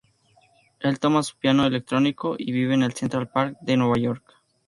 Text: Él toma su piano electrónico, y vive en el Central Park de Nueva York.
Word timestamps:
Él 0.79 0.99
toma 0.99 1.21
su 1.21 1.37
piano 1.37 1.63
electrónico, 1.63 2.33
y 2.35 2.51
vive 2.51 2.73
en 2.73 2.81
el 2.81 2.93
Central 2.93 3.29
Park 3.29 3.59
de 3.61 3.77
Nueva 3.77 3.97
York. 3.99 4.23